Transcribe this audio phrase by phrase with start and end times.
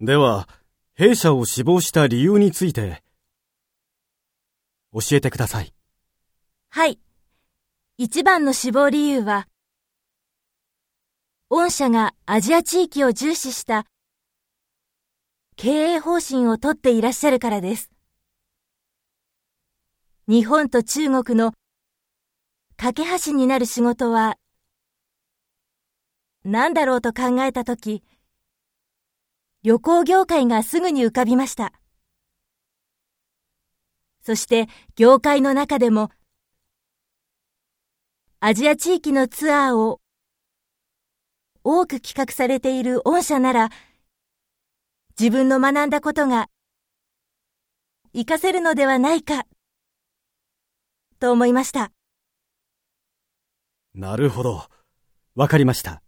[0.00, 0.46] では、
[0.92, 3.02] 弊社を志望した理由について、
[4.92, 5.72] 教えてください。
[6.68, 7.00] はい。
[7.96, 9.48] 一番の志望理由は、
[11.48, 13.86] 御社がアジア地域を重視した
[15.56, 17.90] 経営方針をとっていらっしゃるからです。
[20.28, 21.54] 日本と中国の
[22.76, 24.36] 架け橋になる仕事は
[26.44, 28.02] 何だろうと考えたとき、
[29.66, 31.72] 旅行業界がすぐに浮かびました。
[34.22, 36.12] そして業界の中でも
[38.38, 39.98] アジア地域のツアーを
[41.64, 43.70] 多く企画されている御社なら
[45.18, 46.46] 自分の学んだことが
[48.12, 49.46] 活かせるのではないか
[51.18, 51.90] と思いました。
[53.96, 54.62] なるほど。
[55.34, 56.05] わかりました。